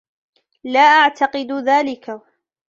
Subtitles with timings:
[0.63, 2.21] لا أعتقد ذلك.